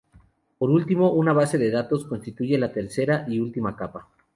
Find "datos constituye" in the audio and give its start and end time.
1.69-2.57